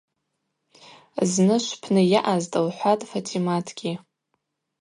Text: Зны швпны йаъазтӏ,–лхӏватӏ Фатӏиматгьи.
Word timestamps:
Зны 1.31 1.55
швпны 1.65 2.01
йаъазтӏ,–лхӏватӏ 2.13 3.07
Фатӏиматгьи. 3.09 3.93